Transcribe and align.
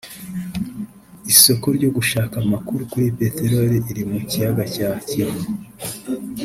Isoko 1.33 1.65
ryo 1.77 1.89
gushaka 1.97 2.35
amakuru 2.43 2.81
kuri 2.91 3.07
peterori 3.17 3.77
iri 3.91 4.03
mu 4.09 4.17
kiyaga 4.29 4.63
cya 4.75 4.89
Kivu 5.07 5.43